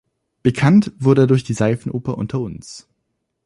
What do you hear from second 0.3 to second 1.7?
Bekannt wurde er durch die